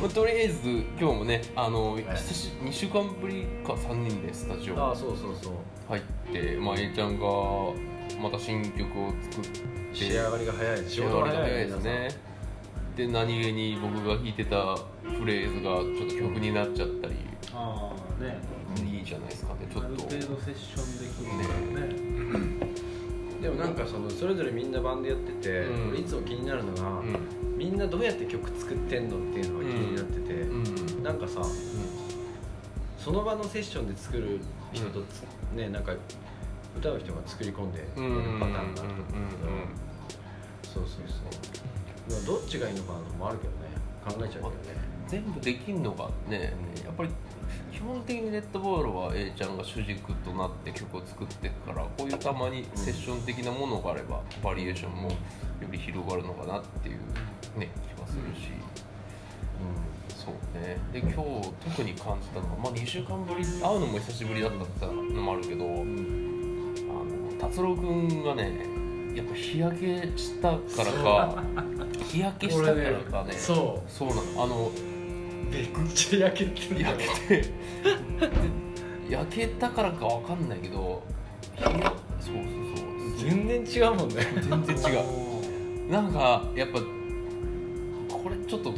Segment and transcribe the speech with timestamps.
[0.00, 0.60] まあとりあえず
[0.98, 4.78] 今日もねあの、い久し2週間ぶりか3人でスタジオ。
[4.80, 5.52] ああそうそうそう。
[5.88, 7.26] 入って、まあ、A ちゃんが
[8.22, 9.60] また新曲を作って
[9.92, 12.08] 仕上がりが早い仕仕上事が早いがりが早いですね。
[12.96, 17.14] で何気に僕が弾いてたフレーズがちょっと曲になっちゃったり。
[17.52, 18.38] ああね。
[18.84, 22.68] いいじゃないですかねちょあるっと程度セッションできるからね。
[23.42, 25.88] でもなんかそのそれぞれみんなバンドやってて、うん。
[25.90, 31.02] 俺いつも気になるのが、うんみんなどうやって曲作ってんのっていうのが気になってて、うん。
[31.02, 31.42] なんかさ
[32.96, 34.38] その場のセッションで作る
[34.72, 35.24] 人とつ、
[35.56, 35.92] ねなんか
[36.76, 39.48] 歌う人が作り込んでやるパターンがあると思うけど、
[40.62, 41.02] そうそう
[42.08, 42.24] そう。
[42.24, 43.58] どっちがいいのかなとかもあるけどね。
[44.06, 44.52] 考えちゃうけどね。
[45.08, 46.54] 全部できんのがね。
[46.84, 47.12] やっぱり基
[47.88, 55.16] 本的にレッドボールは A ちゃんが主軸となって曲を作っていくからこういうたまにセッション的なものがあればバリエーションもよ
[55.72, 56.98] り広がるのかなっていう
[57.58, 58.50] ね気がするし、
[60.14, 60.76] そうね。
[60.92, 61.16] で今日
[61.64, 65.84] 特に感じたのは、まあ、2週間ぶり会うのも久しぶりだったのもあるけど、あの
[67.40, 68.52] 達郎君がね
[69.14, 71.42] やっぱ日焼けしたからか
[72.04, 73.32] 日焼けしたからかね。
[73.32, 74.44] そそうなの。
[74.44, 74.87] あのう
[75.50, 77.52] めっちゃ焼けてる焼けてで
[79.10, 81.02] 焼けたからかわかんないけど
[81.58, 83.28] そうそうそう。
[83.30, 84.26] 全然違うもんね。
[84.48, 85.90] 全然違う。
[85.90, 88.72] なんかやっぱこれちょっと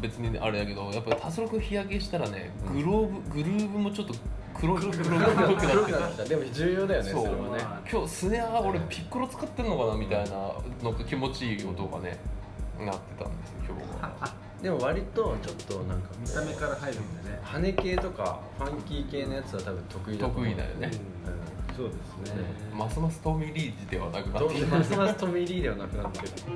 [0.00, 4.14] 別にあれだけどやっぱ達郎君日焼けしたらねグローブグルーブもちょっと
[4.54, 6.24] 黒い黒く黒くなってなってきた。
[6.24, 7.34] でも重要だよねそれはね。
[7.90, 10.30] 今日スネア俺ピッコロ使ってんのかなみたいな
[10.82, 12.18] のが気持ちいい音がね
[12.78, 13.93] なってたんですよ今日は
[14.64, 17.38] でも割とちょっとなんか見た目から入るんでね。
[17.42, 20.44] 羽系とかファンキー系のやつは多分得意だと思う。
[20.46, 20.90] 得意だよね。
[21.68, 21.76] うん。
[21.76, 21.94] そうで
[22.30, 22.42] すね。
[22.74, 26.28] ますますトミー・リーチではなくなってますますトミー・リーではなくなってる。
[26.28, 26.52] そうト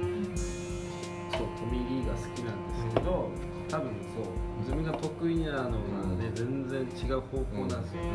[1.71, 3.29] ミー・リーが好きなんですけど
[3.69, 4.25] 多分そう。
[4.61, 8.09] 自分が得意なのがね全然違う方向なんですよね。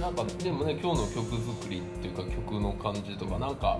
[0.00, 3.78] なんかでもね今日の曲作りっていうか曲の感じとかなんか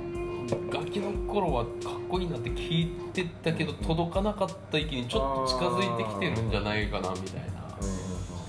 [0.72, 1.72] 楽器の頃はかっ
[2.08, 7.60] こいいなって聞いてたけど届かなかった域にちょっと近づいてきてるんじゃないかなみたいな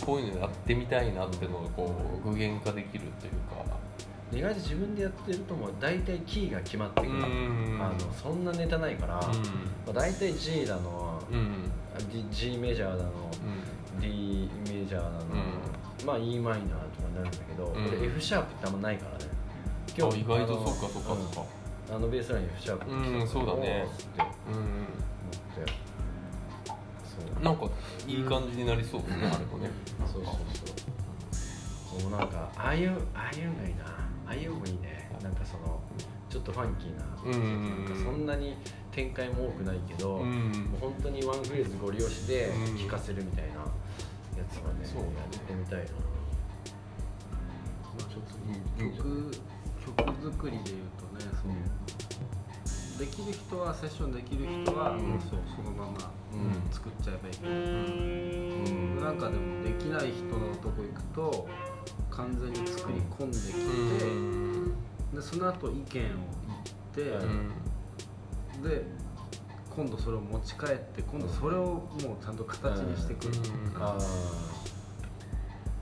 [0.05, 1.95] こういうのやってみたいなっていうのがこ
[2.25, 3.61] う具現化できるというか。
[4.33, 7.11] 意外と自分でやってるともう大体キーが決まってくる。
[7.11, 7.77] うん。
[7.81, 9.21] あのそんなネタないから、ま
[9.89, 11.69] あ、大体 G だの、うん。
[12.31, 13.11] G メジャーだの
[13.99, 15.11] D メジャーだの、
[16.05, 16.61] まあ E マイナー
[16.95, 17.99] とかになるんだけど、うん。
[17.99, 19.25] 俺 F シャープってあんまないからね。
[19.91, 21.41] あ意外とそっかそっかそっか。
[21.41, 21.60] うん
[21.91, 23.85] あのベースライン F シャープうんそうだね。
[23.85, 24.63] って思うん。
[24.63, 25.73] って。
[27.03, 27.65] そうなんか
[28.07, 29.69] いい感じになりそうですねあれもね。
[30.11, 30.33] そうそう
[31.99, 32.09] そう。
[32.09, 33.83] もうなんかああいうああいうのがいいな。
[33.85, 35.11] ああいうのもいいね。
[35.21, 35.79] なんかその
[36.29, 37.85] ちょっとファンキーな,、うん。
[37.85, 38.55] なんかそんなに
[38.91, 42.77] 展開も多くないけど、うもうん本当にワンフレーズご利用しでうん。
[42.77, 43.55] 聴かせるみたいなや
[44.49, 45.85] つはね、そうやってみたいな。
[45.85, 45.89] ま
[47.99, 48.33] あちょっと
[48.79, 49.31] 曲曲
[50.21, 51.51] 作りでいうとねそう。
[52.99, 55.19] できる人はセッションできる人は、うん。
[55.19, 56.71] そうそのままうん。
[56.71, 57.53] 作っちゃえばいいけど、う。
[57.55, 58.99] ん。
[58.99, 61.47] なんかでもできない人のとこ行くと
[62.11, 63.59] 完全に作り込んできて、
[64.05, 64.75] うん。
[65.15, 66.09] でその後意見を言っ
[66.93, 67.29] て、う
[68.59, 68.63] ん。
[68.63, 68.85] で
[69.75, 71.81] 今度それを持ち帰って今度それをも
[72.21, 73.33] うちゃんと形にしてくる、
[73.75, 73.81] うん。
[73.81, 73.97] あ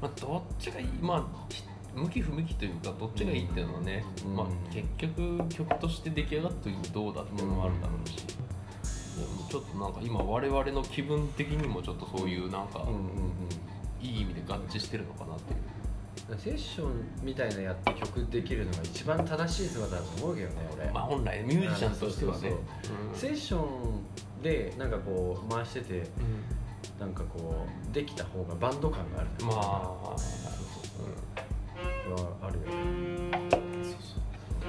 [0.02, 1.64] まあ、どっちがいいまあひ
[2.00, 4.36] 向き不向きというかどっちがいいっていうのはね、うん。
[4.36, 8.24] まあ、結局曲として出来上がった時にどうだっていうのもあるだろうし、で
[9.26, 13.06] もちょっとなんか今我々の気分的にもちょっとそういうなんかーうんうんうん。
[14.02, 15.60] いい意味で合致してるのかなっていう。
[16.38, 16.92] セッション
[17.24, 22.54] みたいなやって曲できるのが一番正しい姿だと思うけどね俺、まあ本来ミュージシャンとしてはね。
[23.16, 26.06] セッションでなんかこう回しててうん。
[27.00, 30.16] なんかこうできた方がバンド感があるうんまあ
[32.16, 32.72] はあるよね。
[34.66, 34.68] あ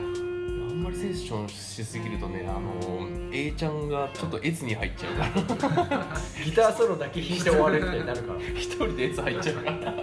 [0.72, 5.14] んまりセッションしすぎるとねあの A ちゃんがちょっとエツに入っちゃう。
[5.56, 8.40] か らギターソロだけ弾いて終わるみたいになるから。
[8.54, 9.94] 一人でエツ入っちゃうから。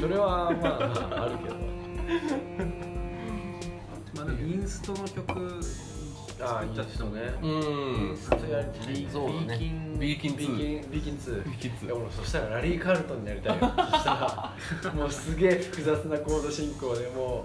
[0.00, 1.54] それはまああるけど。
[4.16, 5.60] まあでもインストの曲
[6.42, 7.22] ああ作っちゃってもね。
[7.42, 7.48] う
[8.12, 8.16] ん。
[8.16, 8.72] そうだね。
[8.86, 11.10] ビーキンビーキンビーキン2ビーキ
[11.68, 13.72] ン2いや俺そしたらラリー・カールトンになりたいよ。
[13.90, 14.10] そした
[14.88, 17.44] ら もうすげえ複雑なコード進行でも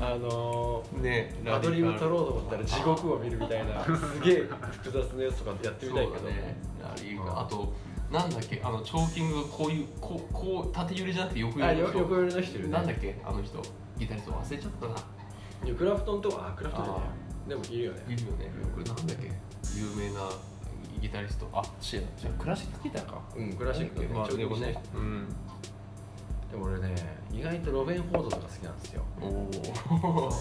[0.00, 4.48] うあのねー、アドリブ取ろうと思ったら地獄を見るみたいな すげえ
[4.82, 6.28] 複雑なやつとかやってみたいけど。
[6.28, 7.72] ラリーがあと
[8.10, 8.60] なんだっけ？
[8.62, 11.98] あのチョーキングがこういうこうこう縦揺れじゃなくて横揺れの人。
[11.98, 13.16] 横寄りの人なんだっけ？
[13.24, 13.62] あの人。
[13.98, 15.74] ギタリスト忘れちゃったな。
[15.74, 17.02] クラフトンとかあクラフトンじゃない
[17.48, 18.02] でもいるよね。
[18.08, 18.50] いるよね。
[18.72, 19.30] これなんだっけ？
[19.76, 20.30] 有名な
[21.00, 21.48] ギタリスト。
[21.52, 22.00] あ違う。
[22.00, 22.32] 違う。
[22.38, 23.20] クラシックギターか。
[23.36, 24.14] うんクラシックでね。
[24.14, 24.82] まあねでもね。
[24.94, 25.28] うん。
[26.50, 26.94] でも俺ね
[27.32, 29.02] 意外とロベン・フォードとか好きなんですよ。
[29.20, 30.32] おお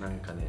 [0.00, 0.46] なんかね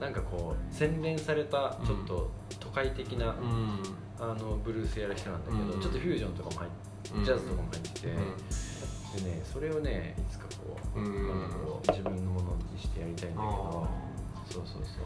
[0.00, 3.82] なんかこう洗練されたちょっと都会的な、うん。
[4.18, 5.80] あのブルースやる人なんだけど、うん。
[5.80, 6.70] ちょっとフュージョンとかも入っ
[7.02, 7.24] て、うん。
[7.24, 8.14] ジャズとかも入ってて、うん。
[9.24, 11.28] でねそれをねいつかこう、うん。
[11.28, 13.88] なんかこう自分のものにしてやりたいんだけどあ
[14.50, 15.04] そうそうそう。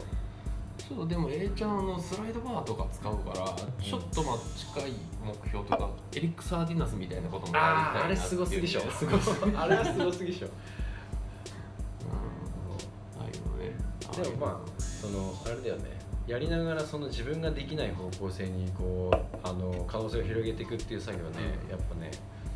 [0.77, 4.93] ちょっとでも A ちゃんあのスライドバーとか使うからちょっとまあ近い
[5.23, 8.29] 目標とかエリック・サーディナスみたいなこともやあああれりたいなっていう。
[8.29, 8.81] すごすぎでしょ。
[8.91, 10.47] すごあれはすごすぎでしょ。
[13.19, 13.75] ああいうのね。
[14.23, 16.01] でもまあそのあれだよね。
[16.27, 21.31] やりながらその自分ができない方向性にこうあの可能性を広げていくっていう作業ね、
[21.69, 22.11] やっぱね。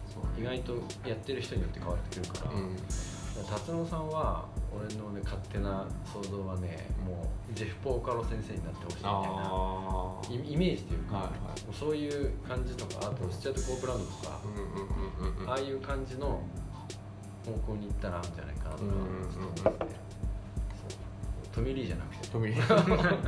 [0.08, 0.74] そう意外と
[1.08, 2.76] やってる人によって変わってくるから、うん
[3.44, 11.32] 達郎さんは俺のね勝手な想像はねもうジェフ・ポーカロ先生になってほしいみたいなああイイメージというか、はいはい。
[11.40, 16.42] もうそういう感じとかあとスチュアート・コープランドとか、うんうんうんうんうんああいう感じの
[17.46, 19.92] 方向に行ったらいいんじゃないかなとかうんうんうんちょっと思ってて
[20.82, 20.96] そ
[21.52, 21.56] う。
[21.56, 22.28] トミー・リーじゃなくて。
[22.30, 22.60] トミー。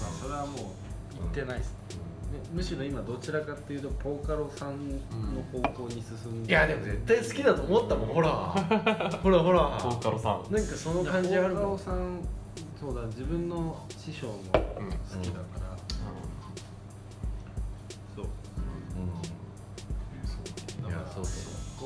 [0.00, 0.56] まあそれはもう
[1.20, 1.76] 言ってないです、ね
[2.52, 4.96] むしろ今どちらかっていうとポーカロさんの
[5.52, 8.28] 方向に進んで、いやでも絶対好きだと思ったもんほら。
[9.22, 9.78] ほらほら。
[9.80, 10.54] ポーカロさん。
[10.54, 12.20] なんかその感じあるポーカもんロさん
[12.80, 15.76] そうだ自分の師匠も好きだから、
[18.16, 18.24] そう。
[18.24, 19.12] うん。
[20.26, 21.24] そう。
[21.24, 21.30] そ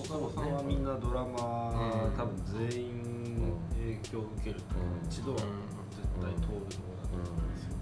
[0.00, 2.16] うポーカロさんはみんなドラマ、うん。
[2.16, 2.34] 多分
[2.70, 5.04] 全員影響を受けると、う。
[5.04, 5.06] ん。
[5.06, 5.46] 一度は絶
[6.20, 7.76] 対通るところだと思うんですよ、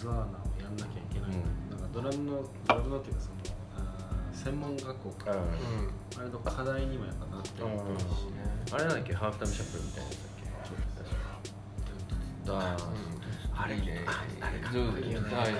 [0.00, 0.24] 小沢菜を
[0.64, 1.76] やんなきゃいけない、うん。
[1.76, 3.36] なんかドラムのドラムのっていうかその
[4.32, 5.38] 専門学校か、うん。
[5.38, 5.46] うん
[6.18, 9.14] あれの課題にもやっぱなってるし、あれなんだっけ？
[9.14, 11.06] ハーフタイムシャッフルみたいなやつだっ
[12.44, 12.50] け？
[12.50, 12.76] あ
[13.62, 14.70] あれねああれか。
[14.70, 15.52] っこいいよねはい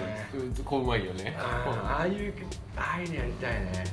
[0.65, 1.37] こううまいよね。
[1.39, 2.35] あああいう
[2.77, 3.85] ああいうのやりたいね